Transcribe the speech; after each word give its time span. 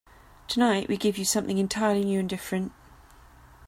Tonight 0.47 0.87
we 0.89 0.97
give 0.97 1.19
you 1.19 1.23
something 1.25 1.59
entirely 1.59 2.03
new 2.03 2.19
and 2.21 2.27
different. 2.27 2.71